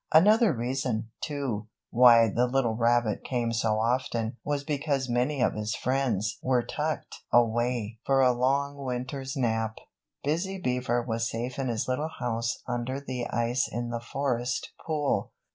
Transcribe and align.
Another 0.11 0.51
reason, 0.51 1.11
too, 1.21 1.67
why 1.91 2.27
the 2.27 2.47
little 2.47 2.73
rabbit 2.75 3.23
came 3.23 3.53
so 3.53 3.73
often 3.77 4.35
was 4.43 4.63
because 4.63 5.07
many 5.07 5.43
of 5.43 5.53
his 5.53 5.75
friends 5.75 6.39
were 6.41 6.63
tucked 6.63 7.17
away 7.31 7.99
for 8.03 8.19
a 8.21 8.33
long 8.33 8.77
winter's 8.83 9.35
nap. 9.37 9.75
Busy 10.23 10.57
Beaver 10.57 11.03
was 11.03 11.29
safe 11.29 11.59
in 11.59 11.67
his 11.67 11.87
little 11.87 12.09
house 12.17 12.63
under 12.67 12.99
the 12.99 13.27
ice 13.27 13.69
in 13.71 13.91
the 13.91 13.99
Forest 14.01 14.71
Pool. 14.87 15.31